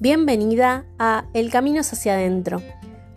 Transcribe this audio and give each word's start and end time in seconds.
Bienvenida 0.00 0.84
a 1.00 1.24
El 1.34 1.50
Camino 1.50 1.80
hacia 1.80 2.14
adentro, 2.14 2.62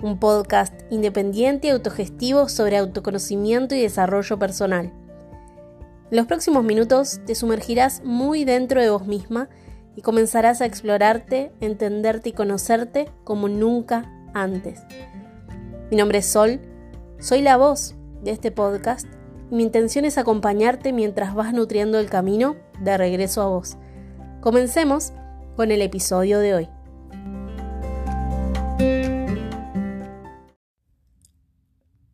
un 0.01 0.17
podcast 0.17 0.73
independiente 0.89 1.67
y 1.67 1.69
autogestivo 1.69 2.49
sobre 2.49 2.77
autoconocimiento 2.77 3.75
y 3.75 3.81
desarrollo 3.83 4.39
personal. 4.39 4.91
En 6.09 6.17
los 6.17 6.25
próximos 6.25 6.63
minutos 6.63 7.21
te 7.27 7.35
sumergirás 7.35 8.01
muy 8.03 8.45
dentro 8.45 8.81
de 8.81 8.89
vos 8.89 9.05
misma 9.05 9.47
y 9.95 10.01
comenzarás 10.01 10.59
a 10.61 10.65
explorarte, 10.65 11.51
entenderte 11.59 12.29
y 12.29 12.33
conocerte 12.33 13.11
como 13.25 13.47
nunca 13.47 14.11
antes. 14.33 14.79
Mi 15.91 15.97
nombre 15.97 16.17
es 16.17 16.25
Sol, 16.25 16.61
soy 17.19 17.43
la 17.43 17.57
voz 17.57 17.93
de 18.23 18.31
este 18.31 18.51
podcast 18.51 19.05
y 19.51 19.55
mi 19.55 19.61
intención 19.61 20.03
es 20.03 20.17
acompañarte 20.17 20.93
mientras 20.93 21.35
vas 21.35 21.53
nutriendo 21.53 21.99
el 21.99 22.09
camino 22.09 22.55
de 22.79 22.97
regreso 22.97 23.43
a 23.43 23.49
vos. 23.49 23.77
Comencemos 24.41 25.13
con 25.55 25.71
el 25.71 25.81
episodio 25.81 26.39
de 26.39 26.55
hoy. 26.55 26.69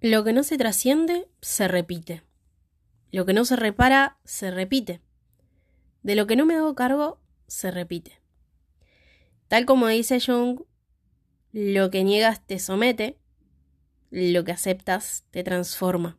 Lo 0.02 0.24
que 0.24 0.34
no 0.34 0.44
se 0.44 0.58
trasciende, 0.58 1.28
se 1.42 1.68
repite. 1.68 2.24
Lo 3.12 3.26
que 3.26 3.34
no 3.34 3.46
se 3.46 3.56
repara, 3.56 4.20
se 4.24 4.52
repite. 4.52 5.02
De 6.04 6.16
lo 6.16 6.28
que 6.28 6.36
no 6.36 6.46
me 6.46 6.56
hago 6.56 6.76
cargo, 6.76 7.20
se 7.48 7.72
repite. 7.72 8.22
Tal 9.48 9.66
como 9.66 9.88
dice 9.88 10.20
Jung, 10.20 10.62
lo 11.52 11.90
que 11.90 12.04
niegas 12.04 12.46
te 12.46 12.60
somete, 12.60 13.18
lo 14.12 14.44
que 14.44 14.52
aceptas 14.52 15.26
te 15.32 15.44
transforma. 15.44 16.18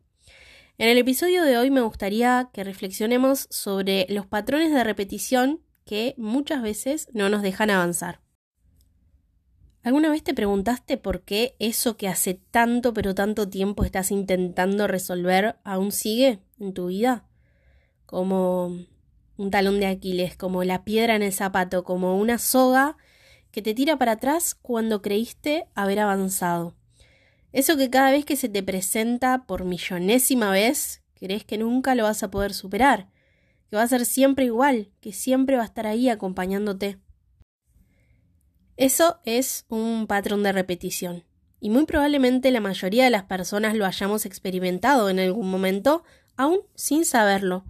En 0.79 0.89
el 0.89 0.99
episodio 0.99 1.45
de 1.45 1.59
hoy 1.59 1.71
me 1.71 1.81
gustaría 1.81 2.51
que 2.53 2.65
reflexionemos 2.65 3.47
sobre 3.51 4.07
los 4.09 4.27
patrones 4.27 4.73
de 4.73 4.85
repetición 4.85 5.61
que 5.89 6.15
muchas 6.19 6.61
veces 6.61 7.09
no 7.15 7.31
nos 7.31 7.41
dejan 7.41 7.71
avanzar. 7.71 8.21
¿Alguna 9.83 10.11
vez 10.11 10.23
te 10.23 10.35
preguntaste 10.35 10.99
por 10.99 11.23
qué 11.23 11.57
eso 11.59 11.97
que 11.97 12.09
hace 12.09 12.35
tanto 12.35 12.93
pero 12.93 13.15
tanto 13.15 13.49
tiempo 13.49 13.85
estás 13.85 14.11
intentando 14.11 14.87
resolver 14.87 15.57
aún 15.65 15.91
sigue 15.91 16.41
en 16.61 16.75
tu 16.75 16.89
vida? 16.89 17.25
Como 18.05 18.85
un 19.39 19.51
talón 19.51 19.81
de 19.81 19.87
Aquiles, 19.87 20.37
como 20.37 20.63
la 20.63 20.85
piedra 20.85 21.17
en 21.17 21.23
el 21.23 21.33
zapato, 21.33 21.85
como 21.85 22.19
una 22.19 22.37
soga 22.37 22.99
que 23.51 23.63
te 23.63 23.73
tira 23.73 23.97
para 23.97 24.13
atrás 24.13 24.55
cuando 24.55 25.01
creíste 25.01 25.69
haber 25.75 26.01
avanzado. 26.01 26.75
Eso 27.53 27.79
que 27.79 27.89
cada 27.89 28.11
vez 28.11 28.27
que 28.27 28.37
se 28.37 28.51
te 28.51 28.63
presenta 28.63 29.47
por 29.47 29.65
millonésima 29.65 30.51
vez, 30.51 31.03
crees 31.15 31.45
que 31.47 31.57
nunca 31.57 31.95
lo 31.95 32.03
vas 32.03 32.23
a 32.23 32.31
poder 32.31 32.53
superar 32.53 33.09
que 33.71 33.77
va 33.77 33.83
a 33.83 33.89
ser 33.89 34.05
siempre 34.05 34.47
igual, 34.47 34.91
que 35.01 35.13
siempre 35.13 35.57
va 35.57 35.63
a 35.63 35.67
estar 35.67 35.87
ahí 35.87 36.09
acompañándote. 36.09 36.99
Eso 38.77 39.21
es 39.25 39.67
un 39.69 40.07
patrón 40.07 40.43
de 40.43 40.53
repetición, 40.53 41.25
y 41.61 41.71
muy 41.71 41.85
probablemente 41.85 42.51
la 42.51 42.61
mayoría 42.61 43.05
de 43.05 43.11
las 43.11 43.25
personas 43.25 43.75
lo 43.75 43.85
hayamos 43.85 44.25
experimentado 44.25 45.11
en 45.11 45.19
algún 45.19 45.51
momento, 45.51 46.05
aún 46.37 46.61
sin 46.75 47.05
saberlo. 47.05 47.65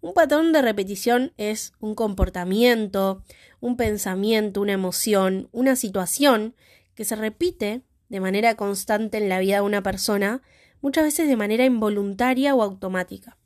Un 0.00 0.14
patrón 0.14 0.52
de 0.52 0.62
repetición 0.62 1.32
es 1.36 1.72
un 1.80 1.96
comportamiento, 1.96 3.24
un 3.60 3.76
pensamiento, 3.76 4.60
una 4.60 4.74
emoción, 4.74 5.48
una 5.50 5.74
situación 5.74 6.54
que 6.94 7.04
se 7.04 7.16
repite 7.16 7.82
de 8.08 8.20
manera 8.20 8.54
constante 8.54 9.18
en 9.18 9.28
la 9.28 9.40
vida 9.40 9.56
de 9.56 9.62
una 9.62 9.82
persona, 9.82 10.42
muchas 10.80 11.04
veces 11.04 11.26
de 11.26 11.36
manera 11.36 11.64
involuntaria 11.64 12.54
o 12.54 12.62
automática. 12.62 13.36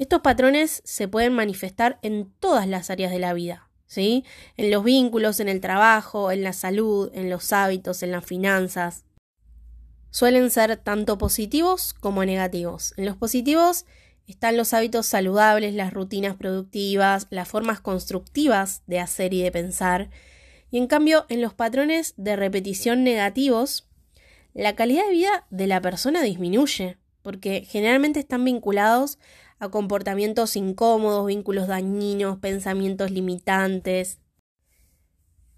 Estos 0.00 0.22
patrones 0.22 0.80
se 0.86 1.08
pueden 1.08 1.34
manifestar 1.34 1.98
en 2.00 2.32
todas 2.40 2.66
las 2.66 2.88
áreas 2.88 3.12
de 3.12 3.18
la 3.18 3.34
vida, 3.34 3.68
¿sí? 3.84 4.24
En 4.56 4.70
los 4.70 4.82
vínculos, 4.82 5.40
en 5.40 5.48
el 5.50 5.60
trabajo, 5.60 6.32
en 6.32 6.42
la 6.42 6.54
salud, 6.54 7.10
en 7.12 7.28
los 7.28 7.52
hábitos, 7.52 8.02
en 8.02 8.12
las 8.12 8.24
finanzas. 8.24 9.04
Suelen 10.10 10.50
ser 10.50 10.78
tanto 10.78 11.18
positivos 11.18 11.92
como 11.92 12.24
negativos. 12.24 12.94
En 12.96 13.04
los 13.04 13.18
positivos 13.18 13.84
están 14.26 14.56
los 14.56 14.72
hábitos 14.72 15.04
saludables, 15.04 15.74
las 15.74 15.92
rutinas 15.92 16.34
productivas, 16.34 17.26
las 17.28 17.46
formas 17.46 17.80
constructivas 17.80 18.82
de 18.86 19.00
hacer 19.00 19.34
y 19.34 19.42
de 19.42 19.52
pensar. 19.52 20.08
Y 20.70 20.78
en 20.78 20.86
cambio, 20.86 21.26
en 21.28 21.42
los 21.42 21.52
patrones 21.52 22.14
de 22.16 22.36
repetición 22.36 23.04
negativos, 23.04 23.86
la 24.54 24.74
calidad 24.74 25.04
de 25.04 25.12
vida 25.12 25.46
de 25.50 25.66
la 25.66 25.82
persona 25.82 26.22
disminuye, 26.22 26.96
porque 27.20 27.66
generalmente 27.68 28.18
están 28.18 28.46
vinculados 28.46 29.18
a 29.60 29.68
comportamientos 29.68 30.56
incómodos, 30.56 31.26
vínculos 31.26 31.68
dañinos, 31.68 32.38
pensamientos 32.38 33.10
limitantes. 33.10 34.18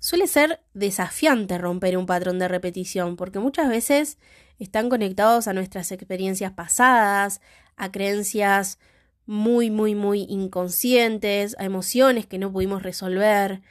Suele 0.01 0.27
ser 0.27 0.61
desafiante 0.75 1.57
romper 1.57 1.97
un 1.97 2.07
patrón 2.07 2.41
de 2.41 2.49
repetición 2.49 3.17
porque 3.17 3.39
muchas 3.39 3.69
veces 3.69 4.19
están 4.59 4.89
conectados 4.89 5.47
a 5.47 5.53
nuestras 5.53 5.93
experiencias 5.93 6.53
pasadas, 6.53 7.41
a 7.77 7.93
creencias 7.93 8.81
muy, 9.25 9.71
muy, 9.71 9.95
muy 9.95 10.27
inconscientes, 10.29 11.55
a 11.61 11.65
emociones 11.65 12.27
que 12.27 12.39
no 12.39 12.53
pudimos 12.53 12.83
resolver. 12.83 13.63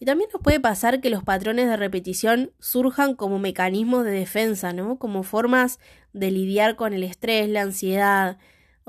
Y 0.00 0.04
también 0.04 0.30
nos 0.32 0.42
puede 0.42 0.58
pasar 0.58 1.00
que 1.00 1.10
los 1.10 1.22
patrones 1.22 1.68
de 1.68 1.76
repetición 1.76 2.52
surjan 2.58 3.14
como 3.14 3.38
mecanismos 3.38 4.04
de 4.04 4.10
defensa, 4.10 4.72
¿no? 4.72 4.98
Como 4.98 5.22
formas 5.22 5.78
de 6.12 6.32
lidiar 6.32 6.74
con 6.74 6.92
el 6.92 7.04
estrés, 7.04 7.48
la 7.48 7.62
ansiedad, 7.62 8.38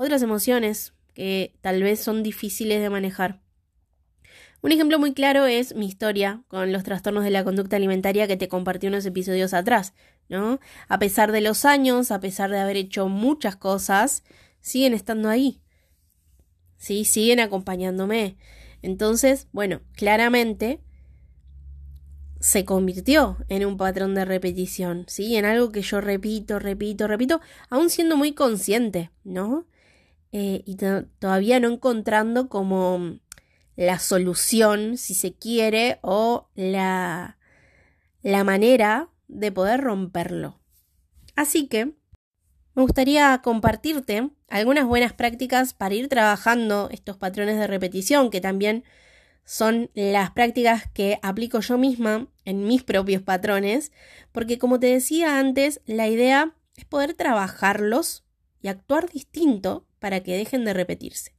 otras 0.00 0.22
emociones 0.22 0.94
que 1.12 1.54
tal 1.60 1.82
vez 1.82 2.00
son 2.00 2.22
difíciles 2.22 2.80
de 2.80 2.88
manejar. 2.88 3.42
Un 4.62 4.72
ejemplo 4.72 4.98
muy 4.98 5.12
claro 5.12 5.44
es 5.44 5.74
mi 5.74 5.86
historia 5.86 6.42
con 6.48 6.72
los 6.72 6.84
trastornos 6.84 7.22
de 7.22 7.30
la 7.30 7.44
conducta 7.44 7.76
alimentaria 7.76 8.26
que 8.26 8.38
te 8.38 8.48
compartí 8.48 8.86
unos 8.86 9.04
episodios 9.04 9.52
atrás, 9.52 9.92
¿no? 10.30 10.58
A 10.88 10.98
pesar 10.98 11.32
de 11.32 11.42
los 11.42 11.66
años, 11.66 12.10
a 12.10 12.20
pesar 12.20 12.50
de 12.50 12.58
haber 12.58 12.78
hecho 12.78 13.08
muchas 13.08 13.56
cosas, 13.56 14.22
siguen 14.60 14.94
estando 14.94 15.28
ahí. 15.28 15.60
Sí, 16.78 17.04
siguen 17.04 17.40
acompañándome. 17.40 18.38
Entonces, 18.80 19.48
bueno, 19.52 19.82
claramente 19.92 20.80
se 22.38 22.64
convirtió 22.64 23.36
en 23.48 23.66
un 23.66 23.76
patrón 23.76 24.14
de 24.14 24.24
repetición, 24.24 25.04
¿sí? 25.08 25.36
En 25.36 25.44
algo 25.44 25.72
que 25.72 25.82
yo 25.82 26.00
repito, 26.00 26.58
repito, 26.58 27.06
repito, 27.06 27.42
aún 27.68 27.90
siendo 27.90 28.16
muy 28.16 28.32
consciente, 28.32 29.10
¿no? 29.24 29.66
Eh, 30.32 30.62
y 30.64 30.76
todavía 31.18 31.58
no 31.58 31.68
encontrando 31.68 32.48
como 32.48 33.18
la 33.76 33.98
solución, 33.98 34.96
si 34.96 35.14
se 35.14 35.34
quiere, 35.34 35.98
o 36.02 36.48
la, 36.54 37.38
la 38.22 38.44
manera 38.44 39.08
de 39.28 39.50
poder 39.50 39.80
romperlo. 39.80 40.60
Así 41.34 41.66
que 41.66 41.94
me 42.74 42.82
gustaría 42.82 43.40
compartirte 43.42 44.30
algunas 44.48 44.86
buenas 44.86 45.12
prácticas 45.12 45.74
para 45.74 45.94
ir 45.94 46.08
trabajando 46.08 46.88
estos 46.92 47.16
patrones 47.16 47.58
de 47.58 47.66
repetición, 47.66 48.30
que 48.30 48.40
también 48.40 48.84
son 49.44 49.90
las 49.94 50.30
prácticas 50.30 50.88
que 50.92 51.18
aplico 51.22 51.60
yo 51.60 51.78
misma 51.78 52.28
en 52.44 52.64
mis 52.66 52.84
propios 52.84 53.22
patrones, 53.22 53.90
porque 54.32 54.58
como 54.58 54.78
te 54.78 54.86
decía 54.86 55.38
antes, 55.38 55.80
la 55.86 56.08
idea 56.08 56.54
es 56.76 56.84
poder 56.84 57.14
trabajarlos 57.14 58.24
y 58.62 58.68
actuar 58.68 59.10
distinto 59.10 59.86
para 60.00 60.22
que 60.22 60.36
dejen 60.36 60.64
de 60.64 60.74
repetirse. 60.74 61.32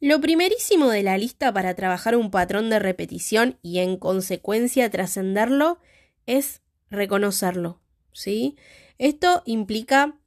Lo 0.00 0.20
primerísimo 0.20 0.90
de 0.90 1.02
la 1.02 1.16
lista 1.16 1.52
para 1.52 1.74
trabajar 1.74 2.16
un 2.16 2.30
patrón 2.30 2.68
de 2.68 2.78
repetición 2.78 3.58
y 3.62 3.78
en 3.78 3.96
consecuencia 3.96 4.90
trascenderlo 4.90 5.78
es 6.26 6.62
reconocerlo, 6.90 7.80
¿sí? 8.12 8.56
Esto 8.98 9.42
implica 9.46 10.18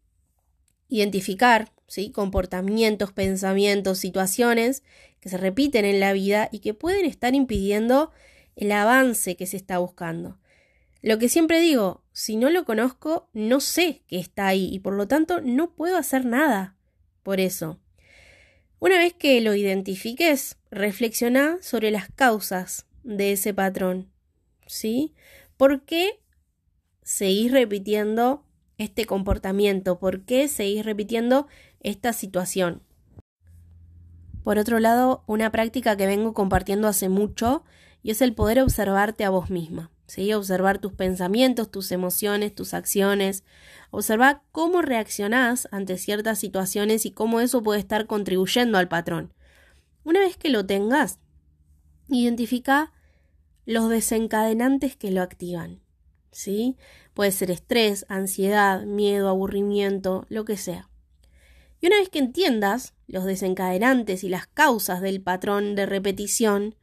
identificar, 0.88 1.72
¿sí? 1.88 2.12
comportamientos, 2.12 3.12
pensamientos, 3.12 4.00
situaciones 4.00 4.84
que 5.20 5.30
se 5.30 5.38
repiten 5.38 5.86
en 5.86 6.00
la 6.00 6.14
vida 6.14 6.50
y 6.52 6.60
que 6.60 6.74
pueden 6.74 7.06
estar 7.06 7.36
impidiendo 7.36 8.12
el 8.56 8.72
avance 8.72 9.36
que 9.36 9.46
se 9.46 9.58
está 9.58 9.78
buscando. 9.78 10.40
Lo 11.02 11.20
que 11.20 11.30
siempre 11.30 11.60
digo, 11.60 12.04
si 12.12 12.36
no 12.36 12.50
lo 12.50 12.66
conozco, 12.66 13.30
no 13.34 13.60
sé 13.60 14.02
que 14.08 14.18
está 14.18 14.48
ahí 14.48 14.70
y 14.74 14.80
por 14.80 14.94
lo 14.94 15.08
tanto 15.08 15.42
no 15.42 15.76
puedo 15.76 15.98
hacer 15.98 16.26
nada 16.26 16.77
por 17.28 17.42
eso. 17.42 17.78
Una 18.80 18.98
vez 18.98 19.12
que 19.12 19.42
lo 19.42 19.54
identifiques, 19.54 20.56
reflexiona 20.72 21.58
sobre 21.62 21.92
las 21.92 22.10
causas 22.10 22.86
de 23.04 23.34
ese 23.34 23.54
patrón. 23.54 24.10
¿Sí? 24.66 25.14
¿Por 25.58 25.82
qué 25.84 26.22
seguís 27.04 27.52
repitiendo 27.52 28.46
este 28.78 29.04
comportamiento? 29.04 30.00
¿Por 30.00 30.22
qué 30.24 30.48
seguís 30.48 30.86
repitiendo 30.86 31.48
esta 31.82 32.14
situación? 32.14 32.82
Por 34.46 34.58
otro 34.58 34.80
lado, 34.80 35.26
una 35.28 35.52
práctica 35.52 35.98
que 35.98 36.08
vengo 36.08 36.34
compartiendo 36.34 36.88
hace 36.88 37.10
mucho 37.10 37.66
y 38.04 38.12
es 38.12 38.22
el 38.22 38.36
poder 38.36 38.62
observarte 38.62 39.26
a 39.26 39.32
vos 39.32 39.50
misma. 39.50 39.92
¿Sí? 40.08 40.34
Observar 40.34 40.80
tus 40.80 40.94
pensamientos, 40.94 41.70
tus 41.70 41.92
emociones, 41.92 42.56
tus 42.56 42.74
acciones. 42.74 43.44
Observar 43.92 44.42
cómo 44.52 44.82
reaccionás 44.82 45.68
ante 45.72 45.98
ciertas 45.98 46.40
situaciones 46.40 47.06
y 47.06 47.12
cómo 47.12 47.40
eso 47.40 47.62
puede 47.62 47.80
estar 47.80 48.08
contribuyendo 48.08 48.78
al 48.78 48.88
patrón. 48.88 49.34
Una 50.04 50.22
vez 50.22 50.38
que 50.38 50.50
lo 50.50 50.66
tengas, 50.66 51.20
identifica 52.10 52.94
los 53.66 53.90
desencadenantes 53.90 54.96
que 54.96 55.12
lo 55.12 55.22
activan. 55.22 55.82
¿Sí? 56.32 56.78
Puede 57.14 57.32
ser 57.32 57.52
estrés, 57.52 58.06
ansiedad, 58.10 58.84
miedo, 58.86 59.28
aburrimiento, 59.28 60.26
lo 60.30 60.46
que 60.46 60.56
sea. 60.56 60.90
Y 61.80 61.88
una 61.88 61.98
vez 61.98 62.10
que 62.10 62.20
entiendas 62.20 62.94
los 63.08 63.26
desencadenantes 63.26 64.24
y 64.24 64.30
las 64.30 64.48
causas 64.48 65.02
del 65.02 65.22
patrón 65.22 65.76
de 65.76 65.86
repetición, 65.86 66.76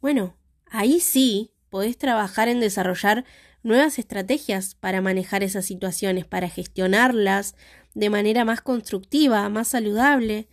bueno, 0.00 0.36
ahí 0.66 1.00
sí 1.00 1.51
podés 1.72 1.96
trabajar 1.96 2.50
en 2.50 2.60
desarrollar 2.60 3.24
nuevas 3.62 3.98
estrategias 3.98 4.74
para 4.74 5.00
manejar 5.00 5.42
esas 5.42 5.64
situaciones, 5.64 6.26
para 6.26 6.50
gestionarlas 6.50 7.56
de 7.94 8.10
manera 8.10 8.44
más 8.44 8.60
constructiva, 8.60 9.48
más 9.48 9.68
saludable, 9.68 10.48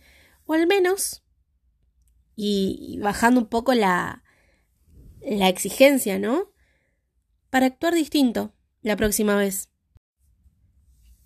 o 0.46 0.54
al 0.54 0.66
menos, 0.66 1.22
y, 2.36 2.98
bajando 3.02 3.42
un 3.42 3.48
poco 3.48 3.74
la, 3.74 4.24
la 5.20 5.50
exigencia, 5.50 6.18
¿no? 6.18 6.54
Para 7.50 7.66
actuar 7.66 7.92
distinto 7.92 8.54
la 8.80 8.96
próxima 8.96 9.36
vez. 9.36 9.68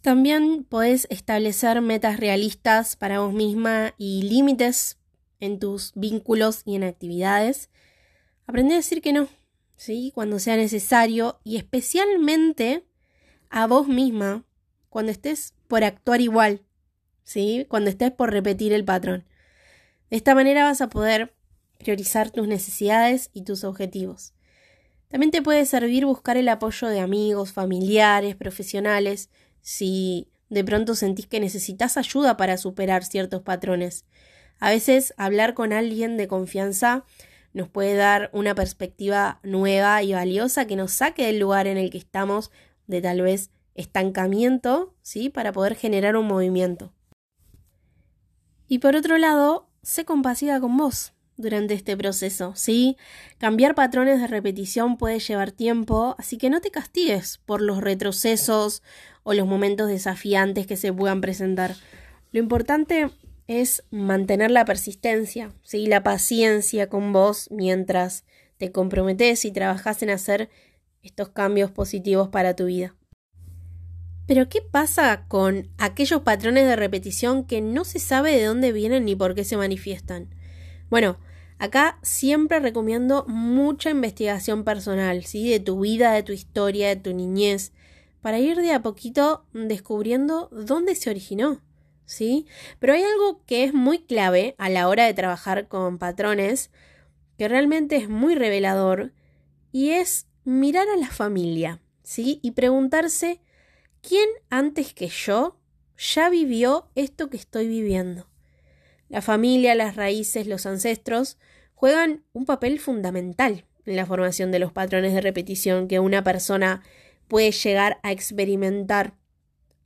También 0.00 0.64
podés 0.64 1.06
establecer 1.08 1.80
metas 1.82 2.18
realistas 2.18 2.96
para 2.96 3.20
vos 3.20 3.32
misma 3.32 3.94
y 3.96 4.22
límites 4.22 4.98
en 5.38 5.60
tus 5.60 5.92
vínculos 5.94 6.62
y 6.64 6.74
en 6.74 6.82
actividades. 6.82 7.70
Aprende 8.48 8.74
a 8.74 8.78
decir 8.78 9.00
que 9.00 9.12
no, 9.12 9.28
¿sí? 9.76 10.12
Cuando 10.14 10.38
sea 10.38 10.56
necesario 10.56 11.40
y 11.44 11.56
especialmente 11.56 12.84
a 13.50 13.66
vos 13.66 13.88
misma 13.88 14.44
cuando 14.88 15.12
estés 15.12 15.54
por 15.68 15.84
actuar 15.84 16.20
igual, 16.20 16.62
¿sí? 17.24 17.66
Cuando 17.68 17.90
estés 17.90 18.12
por 18.12 18.30
repetir 18.30 18.72
el 18.72 18.84
patrón. 18.84 19.24
De 20.10 20.16
esta 20.16 20.34
manera 20.34 20.64
vas 20.64 20.80
a 20.80 20.88
poder 20.88 21.34
priorizar 21.78 22.30
tus 22.30 22.46
necesidades 22.46 23.30
y 23.32 23.42
tus 23.42 23.64
objetivos. 23.64 24.34
También 25.08 25.30
te 25.30 25.42
puede 25.42 25.64
servir 25.66 26.06
buscar 26.06 26.36
el 26.36 26.48
apoyo 26.48 26.88
de 26.88 27.00
amigos, 27.00 27.52
familiares, 27.52 28.36
profesionales, 28.36 29.30
si 29.60 30.28
de 30.48 30.64
pronto 30.64 30.94
sentís 30.94 31.26
que 31.26 31.40
necesitas 31.40 31.96
ayuda 31.96 32.36
para 32.36 32.56
superar 32.56 33.04
ciertos 33.04 33.42
patrones. 33.42 34.04
A 34.60 34.70
veces 34.70 35.14
hablar 35.16 35.54
con 35.54 35.72
alguien 35.72 36.16
de 36.16 36.28
confianza 36.28 37.04
nos 37.54 37.68
puede 37.68 37.94
dar 37.94 38.28
una 38.32 38.54
perspectiva 38.54 39.40
nueva 39.42 40.02
y 40.02 40.12
valiosa 40.12 40.66
que 40.66 40.76
nos 40.76 40.92
saque 40.92 41.24
del 41.24 41.38
lugar 41.38 41.66
en 41.66 41.78
el 41.78 41.88
que 41.88 41.98
estamos 41.98 42.50
de 42.86 43.00
tal 43.00 43.22
vez 43.22 43.50
estancamiento, 43.74 44.94
¿sí? 45.02 45.30
Para 45.30 45.52
poder 45.52 45.76
generar 45.76 46.16
un 46.16 46.26
movimiento. 46.26 46.92
Y 48.68 48.80
por 48.80 48.96
otro 48.96 49.18
lado, 49.18 49.68
sé 49.82 50.04
compasiva 50.04 50.60
con 50.60 50.76
vos 50.76 51.12
durante 51.36 51.74
este 51.74 51.96
proceso, 51.96 52.52
¿sí? 52.56 52.96
Cambiar 53.38 53.74
patrones 53.74 54.20
de 54.20 54.26
repetición 54.26 54.96
puede 54.96 55.20
llevar 55.20 55.52
tiempo, 55.52 56.16
así 56.18 56.38
que 56.38 56.50
no 56.50 56.60
te 56.60 56.70
castigues 56.70 57.38
por 57.38 57.60
los 57.60 57.80
retrocesos 57.80 58.82
o 59.22 59.32
los 59.32 59.46
momentos 59.46 59.88
desafiantes 59.88 60.66
que 60.66 60.76
se 60.76 60.92
puedan 60.92 61.20
presentar. 61.20 61.76
Lo 62.32 62.40
importante 62.40 63.10
es 63.46 63.84
mantener 63.90 64.50
la 64.50 64.64
persistencia, 64.64 65.52
¿sí? 65.62 65.86
la 65.86 66.02
paciencia 66.02 66.88
con 66.88 67.12
vos 67.12 67.48
mientras 67.50 68.24
te 68.58 68.72
comprometes 68.72 69.44
y 69.44 69.52
trabajas 69.52 70.02
en 70.02 70.10
hacer 70.10 70.48
estos 71.02 71.28
cambios 71.28 71.70
positivos 71.70 72.28
para 72.28 72.56
tu 72.56 72.66
vida. 72.66 72.94
Pero 74.26 74.48
¿qué 74.48 74.62
pasa 74.62 75.26
con 75.28 75.68
aquellos 75.76 76.22
patrones 76.22 76.66
de 76.66 76.76
repetición 76.76 77.44
que 77.44 77.60
no 77.60 77.84
se 77.84 77.98
sabe 77.98 78.32
de 78.32 78.44
dónde 78.44 78.72
vienen 78.72 79.04
ni 79.04 79.14
por 79.14 79.34
qué 79.34 79.44
se 79.44 79.58
manifiestan? 79.58 80.34
Bueno, 80.88 81.18
acá 81.58 81.98
siempre 82.02 82.58
recomiendo 82.58 83.26
mucha 83.28 83.90
investigación 83.90 84.64
personal, 84.64 85.24
¿sí? 85.24 85.50
De 85.50 85.60
tu 85.60 85.80
vida, 85.80 86.12
de 86.12 86.22
tu 86.22 86.32
historia, 86.32 86.88
de 86.88 86.96
tu 86.96 87.12
niñez, 87.12 87.72
para 88.22 88.38
ir 88.38 88.56
de 88.56 88.72
a 88.72 88.80
poquito 88.80 89.44
descubriendo 89.52 90.48
dónde 90.50 90.94
se 90.94 91.10
originó, 91.10 91.60
¿sí? 92.06 92.46
Pero 92.78 92.94
hay 92.94 93.02
algo 93.02 93.44
que 93.46 93.64
es 93.64 93.74
muy 93.74 93.98
clave 94.00 94.54
a 94.58 94.68
la 94.68 94.88
hora 94.88 95.06
de 95.06 95.14
trabajar 95.14 95.68
con 95.68 95.98
patrones, 95.98 96.70
que 97.38 97.48
realmente 97.48 97.96
es 97.96 98.08
muy 98.08 98.34
revelador, 98.34 99.12
y 99.72 99.90
es 99.90 100.28
mirar 100.44 100.88
a 100.88 100.96
la 100.96 101.08
familia, 101.08 101.80
¿sí? 102.02 102.38
Y 102.42 102.52
preguntarse 102.52 103.40
quién 104.00 104.28
antes 104.50 104.94
que 104.94 105.08
yo 105.08 105.58
ya 105.96 106.28
vivió 106.28 106.90
esto 106.94 107.30
que 107.30 107.36
estoy 107.36 107.66
viviendo. 107.66 108.28
La 109.08 109.22
familia, 109.22 109.74
las 109.74 109.96
raíces, 109.96 110.46
los 110.46 110.66
ancestros 110.66 111.38
juegan 111.74 112.24
un 112.32 112.46
papel 112.46 112.78
fundamental 112.78 113.64
en 113.86 113.96
la 113.96 114.06
formación 114.06 114.50
de 114.50 114.58
los 114.58 114.72
patrones 114.72 115.12
de 115.12 115.20
repetición 115.20 115.88
que 115.88 116.00
una 116.00 116.24
persona 116.24 116.82
puede 117.28 117.52
llegar 117.52 117.98
a 118.02 118.12
experimentar 118.12 119.14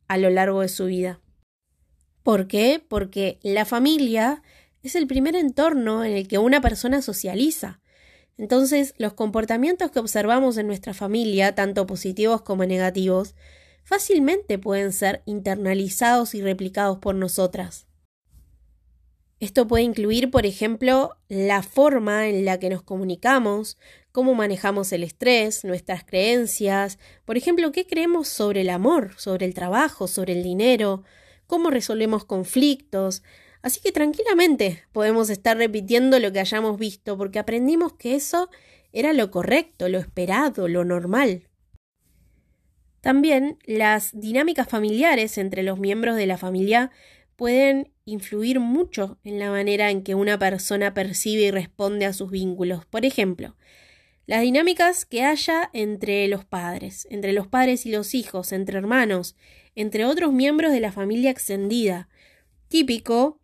a 0.06 0.16
lo 0.16 0.30
largo 0.30 0.60
de 0.60 0.68
su 0.68 0.86
vida. 0.86 1.20
¿Por 2.28 2.46
qué? 2.46 2.84
Porque 2.86 3.38
la 3.42 3.64
familia 3.64 4.42
es 4.82 4.96
el 4.96 5.06
primer 5.06 5.34
entorno 5.34 6.04
en 6.04 6.12
el 6.12 6.28
que 6.28 6.36
una 6.36 6.60
persona 6.60 7.00
socializa. 7.00 7.80
Entonces, 8.36 8.92
los 8.98 9.14
comportamientos 9.14 9.90
que 9.90 9.98
observamos 9.98 10.58
en 10.58 10.66
nuestra 10.66 10.92
familia, 10.92 11.54
tanto 11.54 11.86
positivos 11.86 12.42
como 12.42 12.66
negativos, 12.66 13.34
fácilmente 13.82 14.58
pueden 14.58 14.92
ser 14.92 15.22
internalizados 15.24 16.34
y 16.34 16.42
replicados 16.42 16.98
por 16.98 17.14
nosotras. 17.14 17.86
Esto 19.40 19.66
puede 19.66 19.84
incluir, 19.84 20.30
por 20.30 20.44
ejemplo, 20.44 21.16
la 21.28 21.62
forma 21.62 22.28
en 22.28 22.44
la 22.44 22.58
que 22.58 22.68
nos 22.68 22.82
comunicamos, 22.82 23.78
cómo 24.12 24.34
manejamos 24.34 24.92
el 24.92 25.02
estrés, 25.02 25.64
nuestras 25.64 26.04
creencias, 26.04 26.98
por 27.24 27.38
ejemplo, 27.38 27.72
qué 27.72 27.86
creemos 27.86 28.28
sobre 28.28 28.60
el 28.60 28.68
amor, 28.68 29.14
sobre 29.16 29.46
el 29.46 29.54
trabajo, 29.54 30.06
sobre 30.06 30.34
el 30.34 30.42
dinero, 30.42 31.04
cómo 31.48 31.70
resolvemos 31.70 32.24
conflictos. 32.24 33.24
Así 33.62 33.80
que 33.80 33.90
tranquilamente 33.90 34.84
podemos 34.92 35.30
estar 35.30 35.56
repitiendo 35.56 36.20
lo 36.20 36.32
que 36.32 36.38
hayamos 36.38 36.78
visto 36.78 37.18
porque 37.18 37.40
aprendimos 37.40 37.94
que 37.94 38.14
eso 38.14 38.48
era 38.92 39.12
lo 39.12 39.32
correcto, 39.32 39.88
lo 39.88 39.98
esperado, 39.98 40.68
lo 40.68 40.84
normal. 40.84 41.48
También 43.00 43.58
las 43.64 44.10
dinámicas 44.12 44.68
familiares 44.68 45.38
entre 45.38 45.64
los 45.64 45.80
miembros 45.80 46.14
de 46.16 46.26
la 46.26 46.38
familia 46.38 46.92
pueden 47.34 47.92
influir 48.04 48.60
mucho 48.60 49.18
en 49.24 49.38
la 49.38 49.50
manera 49.50 49.90
en 49.90 50.02
que 50.02 50.14
una 50.14 50.38
persona 50.38 50.94
percibe 50.94 51.42
y 51.42 51.50
responde 51.50 52.06
a 52.06 52.12
sus 52.12 52.30
vínculos. 52.30 52.84
Por 52.86 53.04
ejemplo, 53.04 53.56
las 54.28 54.42
dinámicas 54.42 55.06
que 55.06 55.24
haya 55.24 55.70
entre 55.72 56.28
los 56.28 56.44
padres, 56.44 57.08
entre 57.10 57.32
los 57.32 57.46
padres 57.46 57.86
y 57.86 57.90
los 57.90 58.14
hijos, 58.14 58.52
entre 58.52 58.76
hermanos, 58.76 59.36
entre 59.74 60.04
otros 60.04 60.34
miembros 60.34 60.70
de 60.70 60.80
la 60.80 60.92
familia 60.92 61.30
extendida. 61.30 62.10
Típico, 62.68 63.40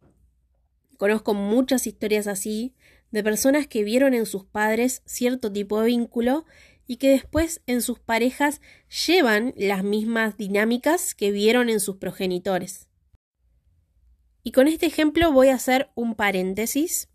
conozco 0.99 1.33
muchas 1.33 1.87
historias 1.87 2.27
así, 2.27 2.75
de 3.11 3.25
personas 3.25 3.67
que 3.67 3.83
vieron 3.83 4.13
en 4.13 4.27
sus 4.27 4.45
padres 4.45 5.03
cierto 5.07 5.51
tipo 5.51 5.81
de 5.81 5.87
vínculo 5.87 6.45
y 6.87 6.99
que 6.99 7.09
después 7.09 7.63
en 7.67 7.81
sus 7.81 7.99
parejas 7.99 8.61
llevan 9.07 9.55
las 9.57 9.85
mismas 9.85 10.37
dinámicas 10.37 11.15
que 11.15 11.31
vieron 11.31 11.71
en 11.71 11.81
sus 11.81 11.97
progenitores. 11.97 12.91
Y 14.43 14.53
con 14.53 14.69
este 14.69 14.85
ejemplo 14.85 15.33
voy 15.33 15.49
a 15.49 15.55
hacer 15.55 15.89
un 15.95 16.15
paréntesis. 16.15 17.09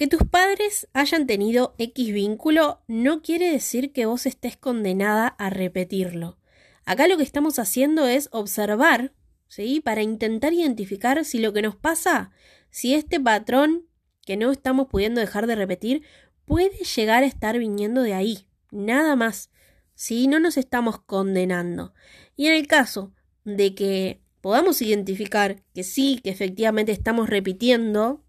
Que 0.00 0.06
tus 0.06 0.22
padres 0.22 0.88
hayan 0.94 1.26
tenido 1.26 1.74
X 1.76 2.14
vínculo 2.14 2.80
no 2.88 3.20
quiere 3.20 3.52
decir 3.52 3.92
que 3.92 4.06
vos 4.06 4.24
estés 4.24 4.56
condenada 4.56 5.26
a 5.26 5.50
repetirlo. 5.50 6.38
Acá 6.86 7.06
lo 7.06 7.18
que 7.18 7.22
estamos 7.22 7.58
haciendo 7.58 8.06
es 8.06 8.30
observar, 8.32 9.12
¿sí? 9.46 9.82
Para 9.84 10.00
intentar 10.00 10.54
identificar 10.54 11.22
si 11.26 11.38
lo 11.38 11.52
que 11.52 11.60
nos 11.60 11.76
pasa, 11.76 12.30
si 12.70 12.94
este 12.94 13.20
patrón 13.20 13.88
que 14.24 14.38
no 14.38 14.50
estamos 14.50 14.86
pudiendo 14.88 15.20
dejar 15.20 15.46
de 15.46 15.54
repetir, 15.54 16.02
puede 16.46 16.78
llegar 16.78 17.22
a 17.22 17.26
estar 17.26 17.58
viniendo 17.58 18.00
de 18.00 18.14
ahí. 18.14 18.46
Nada 18.70 19.16
más. 19.16 19.50
Si 19.92 20.28
no 20.28 20.40
nos 20.40 20.56
estamos 20.56 20.98
condenando. 20.98 21.92
Y 22.36 22.46
en 22.46 22.54
el 22.54 22.66
caso 22.66 23.12
de 23.44 23.74
que 23.74 24.22
podamos 24.40 24.80
identificar 24.80 25.62
que 25.74 25.84
sí, 25.84 26.22
que 26.24 26.30
efectivamente 26.30 26.90
estamos 26.90 27.28
repitiendo 27.28 28.24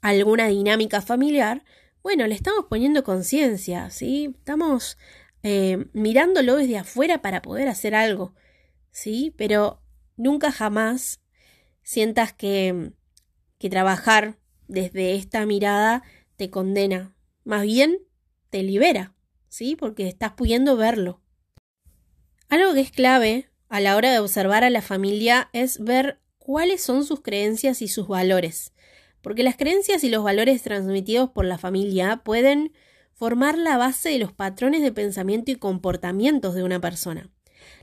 alguna 0.00 0.48
dinámica 0.48 1.00
familiar, 1.00 1.64
bueno, 2.02 2.26
le 2.26 2.34
estamos 2.34 2.66
poniendo 2.68 3.02
conciencia, 3.02 3.90
¿sí? 3.90 4.34
Estamos 4.38 4.96
eh, 5.42 5.86
mirándolo 5.92 6.56
desde 6.56 6.78
afuera 6.78 7.20
para 7.20 7.42
poder 7.42 7.68
hacer 7.68 7.94
algo, 7.94 8.34
¿sí? 8.90 9.34
Pero 9.36 9.82
nunca 10.16 10.52
jamás 10.52 11.20
sientas 11.82 12.32
que, 12.32 12.92
que 13.58 13.70
trabajar 13.70 14.38
desde 14.68 15.14
esta 15.14 15.46
mirada 15.46 16.02
te 16.36 16.50
condena, 16.50 17.14
más 17.44 17.62
bien 17.62 17.98
te 18.50 18.62
libera, 18.62 19.14
¿sí? 19.48 19.76
Porque 19.76 20.08
estás 20.08 20.32
pudiendo 20.32 20.76
verlo. 20.76 21.22
Algo 22.48 22.74
que 22.74 22.80
es 22.80 22.90
clave 22.90 23.50
a 23.68 23.80
la 23.80 23.96
hora 23.96 24.12
de 24.12 24.20
observar 24.20 24.64
a 24.64 24.70
la 24.70 24.82
familia 24.82 25.48
es 25.52 25.82
ver 25.82 26.20
cuáles 26.38 26.82
son 26.82 27.04
sus 27.04 27.20
creencias 27.20 27.82
y 27.82 27.88
sus 27.88 28.06
valores, 28.06 28.72
porque 29.26 29.42
las 29.42 29.56
creencias 29.56 30.04
y 30.04 30.08
los 30.08 30.22
valores 30.22 30.62
transmitidos 30.62 31.30
por 31.30 31.46
la 31.46 31.58
familia 31.58 32.18
pueden 32.18 32.72
formar 33.12 33.58
la 33.58 33.76
base 33.76 34.10
de 34.10 34.20
los 34.20 34.32
patrones 34.32 34.82
de 34.82 34.92
pensamiento 34.92 35.50
y 35.50 35.56
comportamientos 35.56 36.54
de 36.54 36.62
una 36.62 36.80
persona. 36.80 37.28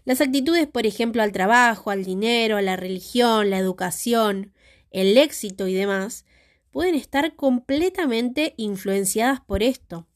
Las 0.05 0.21
actitudes, 0.21 0.67
por 0.67 0.85
ejemplo, 0.85 1.21
al 1.21 1.33
trabajo, 1.33 1.91
al 1.91 2.05
dinero, 2.05 2.55
a 2.55 2.61
la 2.61 2.77
religión, 2.77 3.49
la 3.49 3.57
educación, 3.57 4.53
el 4.89 5.17
éxito 5.17 5.67
y 5.67 5.73
demás, 5.73 6.23
pueden 6.71 6.95
estar 6.95 7.35
completamente 7.35 8.53
influenciadas 8.55 9.41
por 9.41 9.63
esto. 9.63 10.07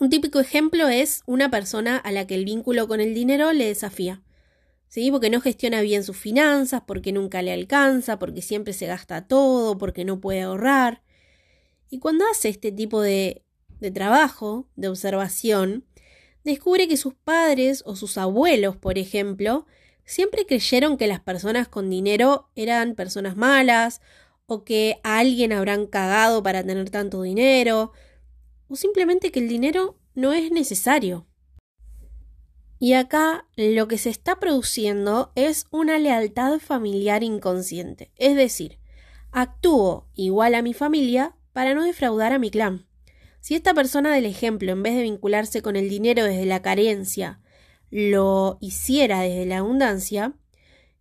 Un 0.00 0.10
típico 0.10 0.40
ejemplo 0.40 0.88
es 0.88 1.22
una 1.24 1.52
persona 1.52 1.98
a 1.98 2.10
la 2.10 2.26
que 2.26 2.34
el 2.34 2.44
vínculo 2.44 2.88
con 2.88 3.00
el 3.00 3.14
dinero 3.14 3.52
le 3.52 3.66
desafía. 3.66 4.23
¿Sí? 4.94 5.10
Porque 5.10 5.28
no 5.28 5.40
gestiona 5.40 5.80
bien 5.80 6.04
sus 6.04 6.16
finanzas, 6.16 6.82
porque 6.86 7.10
nunca 7.10 7.42
le 7.42 7.52
alcanza, 7.52 8.20
porque 8.20 8.42
siempre 8.42 8.72
se 8.72 8.86
gasta 8.86 9.26
todo, 9.26 9.76
porque 9.76 10.04
no 10.04 10.20
puede 10.20 10.42
ahorrar. 10.42 11.02
Y 11.90 11.98
cuando 11.98 12.24
hace 12.30 12.48
este 12.48 12.70
tipo 12.70 13.00
de, 13.00 13.42
de 13.80 13.90
trabajo, 13.90 14.68
de 14.76 14.86
observación, 14.86 15.84
descubre 16.44 16.86
que 16.86 16.96
sus 16.96 17.12
padres 17.12 17.82
o 17.84 17.96
sus 17.96 18.16
abuelos, 18.18 18.76
por 18.76 18.96
ejemplo, 18.96 19.66
siempre 20.04 20.46
creyeron 20.46 20.96
que 20.96 21.08
las 21.08 21.18
personas 21.18 21.66
con 21.66 21.90
dinero 21.90 22.48
eran 22.54 22.94
personas 22.94 23.36
malas, 23.36 24.00
o 24.46 24.62
que 24.62 25.00
a 25.02 25.18
alguien 25.18 25.52
habrán 25.52 25.88
cagado 25.88 26.40
para 26.44 26.62
tener 26.62 26.88
tanto 26.90 27.22
dinero, 27.22 27.90
o 28.68 28.76
simplemente 28.76 29.32
que 29.32 29.40
el 29.40 29.48
dinero 29.48 29.98
no 30.14 30.32
es 30.32 30.52
necesario. 30.52 31.26
Y 32.84 32.92
acá 32.92 33.46
lo 33.56 33.88
que 33.88 33.96
se 33.96 34.10
está 34.10 34.38
produciendo 34.38 35.32
es 35.36 35.68
una 35.70 35.98
lealtad 35.98 36.58
familiar 36.58 37.22
inconsciente, 37.22 38.12
es 38.16 38.36
decir, 38.36 38.78
actúo 39.32 40.10
igual 40.12 40.54
a 40.54 40.60
mi 40.60 40.74
familia 40.74 41.34
para 41.54 41.72
no 41.72 41.82
defraudar 41.82 42.34
a 42.34 42.38
mi 42.38 42.50
clan. 42.50 42.86
Si 43.40 43.54
esta 43.54 43.72
persona 43.72 44.12
del 44.12 44.26
ejemplo, 44.26 44.70
en 44.70 44.82
vez 44.82 44.96
de 44.96 45.02
vincularse 45.04 45.62
con 45.62 45.76
el 45.76 45.88
dinero 45.88 46.24
desde 46.24 46.44
la 46.44 46.60
carencia, 46.60 47.40
lo 47.88 48.58
hiciera 48.60 49.22
desde 49.22 49.46
la 49.46 49.60
abundancia, 49.60 50.34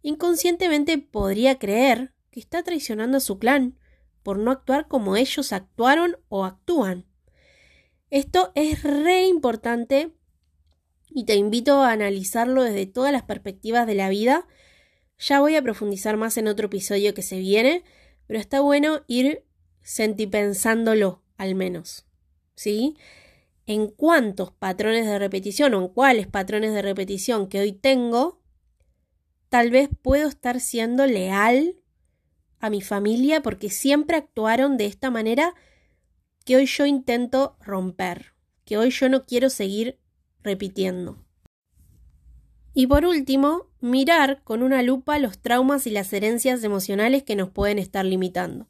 inconscientemente 0.03 0.99
podría 0.99 1.59
creer 1.59 2.13
que 2.31 2.39
está 2.39 2.63
traicionando 2.63 3.17
a 3.17 3.19
su 3.19 3.39
clan 3.39 3.77
por 4.23 4.39
no 4.39 4.51
actuar 4.51 4.87
como 4.87 5.17
ellos 5.17 5.51
actuaron 5.51 6.15
o 6.29 6.45
actúan. 6.45 7.07
Esto 8.09 8.53
es 8.55 8.83
re 8.83 9.25
importante 9.25 10.13
y 11.13 11.25
te 11.25 11.35
invito 11.35 11.81
a 11.81 11.91
analizarlo 11.91 12.63
desde 12.63 12.85
todas 12.85 13.11
las 13.11 13.23
perspectivas 13.23 13.87
de 13.87 13.95
la 13.95 14.09
vida. 14.09 14.47
Ya 15.19 15.39
voy 15.39 15.55
a 15.55 15.61
profundizar 15.61 16.17
más 16.17 16.37
en 16.37 16.47
otro 16.47 16.67
episodio 16.67 17.13
que 17.13 17.21
se 17.21 17.39
viene, 17.39 17.83
pero 18.27 18.39
está 18.39 18.61
bueno 18.61 19.01
ir 19.07 19.45
sentipensándolo 19.81 21.21
al 21.37 21.55
menos. 21.55 22.05
¿sí? 22.55 22.97
En 23.65 23.87
cuántos 23.87 24.51
patrones 24.51 25.05
de 25.05 25.19
repetición 25.19 25.73
o 25.73 25.81
en 25.81 25.87
cuáles 25.87 26.27
patrones 26.27 26.73
de 26.73 26.81
repetición 26.81 27.47
que 27.47 27.59
hoy 27.59 27.73
tengo, 27.73 28.41
tal 29.49 29.69
vez 29.69 29.89
puedo 30.01 30.27
estar 30.27 30.59
siendo 30.59 31.05
leal 31.05 31.75
a 32.59 32.69
mi 32.69 32.81
familia 32.81 33.41
porque 33.41 33.69
siempre 33.69 34.17
actuaron 34.17 34.77
de 34.77 34.85
esta 34.85 35.11
manera 35.11 35.53
que 36.45 36.55
hoy 36.55 36.65
yo 36.65 36.85
intento 36.85 37.57
romper, 37.59 38.33
que 38.65 38.77
hoy 38.77 38.89
yo 38.89 39.09
no 39.09 39.25
quiero 39.25 39.49
seguir 39.49 39.99
repitiendo. 40.43 41.17
Y 42.73 42.87
por 42.87 43.05
último, 43.05 43.67
mirar 43.81 44.41
con 44.43 44.63
una 44.63 44.81
lupa 44.81 45.19
los 45.19 45.37
traumas 45.37 45.85
y 45.85 45.91
las 45.91 46.11
herencias 46.11 46.63
emocionales 46.63 47.23
que 47.23 47.35
nos 47.35 47.49
pueden 47.49 47.77
estar 47.77 48.03
limitando. 48.03 48.67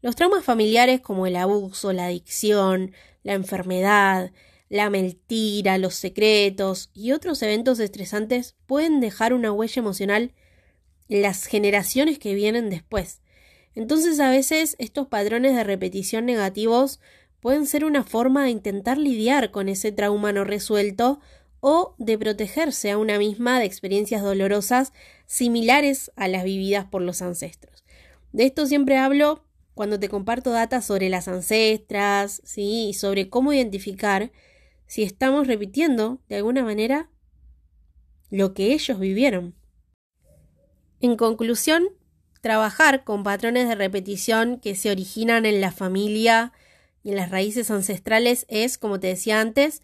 Los 0.00 0.14
traumas 0.14 0.44
familiares 0.44 1.00
como 1.00 1.26
el 1.26 1.34
abuso, 1.34 1.92
la 1.92 2.06
adicción, 2.06 2.92
la 3.24 3.32
enfermedad, 3.32 4.30
la 4.68 4.90
mentira, 4.90 5.78
los 5.78 5.94
secretos 5.94 6.90
y 6.94 7.12
otros 7.12 7.42
eventos 7.42 7.80
estresantes 7.80 8.54
pueden 8.66 9.00
dejar 9.00 9.32
una 9.32 9.52
huella 9.52 9.80
emocional 9.80 10.32
en 11.08 11.22
las 11.22 11.46
generaciones 11.46 12.18
que 12.18 12.34
vienen 12.34 12.70
después. 12.70 13.22
Entonces 13.74 14.20
a 14.20 14.30
veces 14.30 14.76
estos 14.78 15.08
patrones 15.08 15.54
de 15.54 15.64
repetición 15.64 16.26
negativos 16.26 17.00
pueden 17.40 17.66
ser 17.66 17.84
una 17.84 18.04
forma 18.04 18.44
de 18.44 18.50
intentar 18.50 18.98
lidiar 18.98 19.50
con 19.50 19.68
ese 19.68 19.92
trauma 19.92 20.32
no 20.32 20.44
resuelto 20.44 21.20
o 21.60 21.94
de 21.98 22.18
protegerse 22.18 22.90
a 22.90 22.98
una 22.98 23.18
misma 23.18 23.58
de 23.58 23.64
experiencias 23.64 24.22
dolorosas 24.22 24.92
similares 25.26 26.12
a 26.16 26.28
las 26.28 26.44
vividas 26.44 26.84
por 26.84 27.02
los 27.02 27.22
ancestros. 27.22 27.84
De 28.32 28.44
esto 28.44 28.66
siempre 28.66 28.98
hablo 28.98 29.44
cuando 29.74 29.98
te 29.98 30.08
comparto 30.08 30.50
datos 30.50 30.84
sobre 30.84 31.08
las 31.08 31.28
ancestras, 31.28 32.40
¿sí? 32.44 32.88
y 32.88 32.94
sobre 32.94 33.28
cómo 33.28 33.52
identificar 33.52 34.32
si 34.86 35.02
estamos 35.02 35.46
repitiendo 35.46 36.20
de 36.28 36.36
alguna 36.36 36.62
manera 36.62 37.10
lo 38.30 38.54
que 38.54 38.72
ellos 38.72 38.98
vivieron. 38.98 39.54
En 41.00 41.16
conclusión, 41.16 41.88
trabajar 42.40 43.04
con 43.04 43.22
patrones 43.22 43.68
de 43.68 43.74
repetición 43.74 44.60
que 44.60 44.74
se 44.74 44.90
originan 44.90 45.44
en 45.46 45.60
la 45.60 45.72
familia 45.72 46.52
y 47.06 47.10
en 47.10 47.16
las 47.18 47.30
raíces 47.30 47.70
ancestrales 47.70 48.46
es, 48.48 48.78
como 48.78 48.98
te 48.98 49.06
decía 49.06 49.40
antes, 49.40 49.80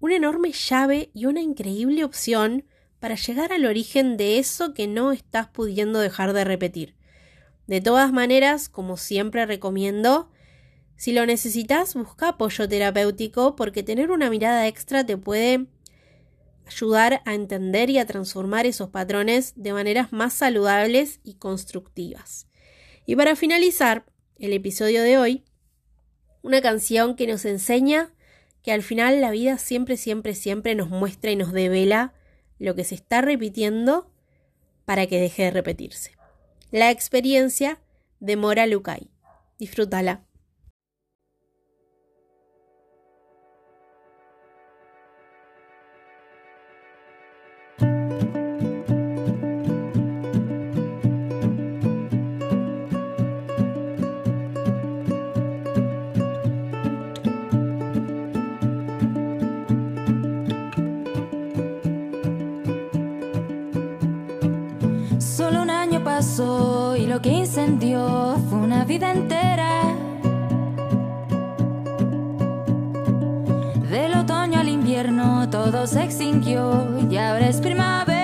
una 0.00 0.16
enorme 0.16 0.52
llave 0.52 1.10
y 1.12 1.26
una 1.26 1.42
increíble 1.42 2.02
opción 2.02 2.64
para 2.98 3.14
llegar 3.14 3.52
al 3.52 3.66
origen 3.66 4.16
de 4.16 4.38
eso 4.38 4.72
que 4.72 4.86
no 4.86 5.12
estás 5.12 5.48
pudiendo 5.48 5.98
dejar 5.98 6.32
de 6.32 6.44
repetir. 6.44 6.94
De 7.66 7.82
todas 7.82 8.10
maneras, 8.10 8.70
como 8.70 8.96
siempre 8.96 9.44
recomiendo, 9.44 10.30
si 10.96 11.12
lo 11.12 11.26
necesitas, 11.26 11.92
busca 11.92 12.28
apoyo 12.28 12.66
terapéutico 12.66 13.54
porque 13.54 13.82
tener 13.82 14.10
una 14.10 14.30
mirada 14.30 14.66
extra 14.66 15.04
te 15.04 15.18
puede 15.18 15.66
ayudar 16.66 17.20
a 17.26 17.34
entender 17.34 17.90
y 17.90 17.98
a 17.98 18.06
transformar 18.06 18.64
esos 18.64 18.88
patrones 18.88 19.52
de 19.56 19.74
maneras 19.74 20.10
más 20.10 20.32
saludables 20.32 21.20
y 21.22 21.34
constructivas. 21.34 22.46
Y 23.04 23.14
para 23.14 23.36
finalizar 23.36 24.06
el 24.38 24.54
episodio 24.54 25.02
de 25.02 25.18
hoy, 25.18 25.44
una 26.42 26.60
canción 26.60 27.16
que 27.16 27.26
nos 27.26 27.44
enseña 27.44 28.12
que 28.62 28.72
al 28.72 28.82
final 28.82 29.20
la 29.20 29.30
vida 29.30 29.58
siempre, 29.58 29.96
siempre, 29.96 30.34
siempre 30.34 30.74
nos 30.74 30.88
muestra 30.88 31.30
y 31.30 31.36
nos 31.36 31.52
devela 31.52 32.14
lo 32.58 32.74
que 32.74 32.84
se 32.84 32.94
está 32.94 33.20
repitiendo 33.20 34.10
para 34.84 35.06
que 35.06 35.20
deje 35.20 35.44
de 35.44 35.50
repetirse. 35.50 36.12
La 36.70 36.90
experiencia 36.90 37.80
de 38.20 38.36
Mora 38.36 38.66
Lukai. 38.66 39.10
Disfrútala. 39.58 40.24
Y 66.34 67.06
lo 67.06 67.20
que 67.20 67.28
incendió 67.28 68.38
fue 68.48 68.58
una 68.58 68.86
vida 68.86 69.10
entera. 69.10 69.82
Del 73.90 74.14
otoño 74.14 74.60
al 74.60 74.68
invierno 74.70 75.50
todo 75.50 75.86
se 75.86 76.04
extinguió 76.04 76.88
y 77.10 77.18
ahora 77.18 77.50
es 77.50 77.60
primavera. 77.60 78.22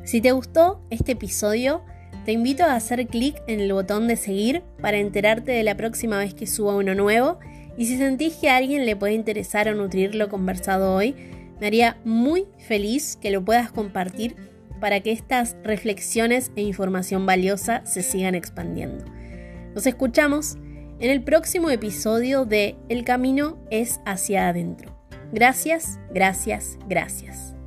Si 0.09 0.21
te 0.21 0.31
gustó 0.31 0.81
este 0.89 1.11
episodio, 1.11 1.83
te 2.25 2.31
invito 2.31 2.63
a 2.63 2.73
hacer 2.73 3.05
clic 3.05 3.43
en 3.45 3.59
el 3.59 3.71
botón 3.71 4.07
de 4.07 4.15
seguir 4.15 4.63
para 4.81 4.97
enterarte 4.97 5.51
de 5.51 5.61
la 5.61 5.77
próxima 5.77 6.17
vez 6.17 6.33
que 6.33 6.47
suba 6.47 6.75
uno 6.75 6.95
nuevo 6.95 7.37
y 7.77 7.85
si 7.85 7.95
sentís 7.95 8.33
que 8.33 8.49
a 8.49 8.57
alguien 8.57 8.87
le 8.87 8.95
puede 8.95 9.13
interesar 9.13 9.67
o 9.67 9.75
nutrir 9.75 10.15
lo 10.15 10.27
conversado 10.27 10.95
hoy, 10.95 11.13
me 11.61 11.67
haría 11.67 11.99
muy 12.05 12.47
feliz 12.57 13.19
que 13.21 13.29
lo 13.29 13.45
puedas 13.45 13.71
compartir 13.71 14.35
para 14.79 14.99
que 15.01 15.11
estas 15.11 15.55
reflexiones 15.63 16.51
e 16.55 16.63
información 16.63 17.27
valiosa 17.27 17.85
se 17.85 18.01
sigan 18.01 18.33
expandiendo. 18.33 19.05
Nos 19.75 19.85
escuchamos 19.85 20.55
en 20.99 21.11
el 21.11 21.21
próximo 21.21 21.69
episodio 21.69 22.45
de 22.45 22.77
El 22.89 23.03
camino 23.03 23.59
es 23.69 23.99
hacia 24.07 24.49
adentro. 24.49 24.91
Gracias, 25.31 25.99
gracias, 26.11 26.79
gracias. 26.87 27.58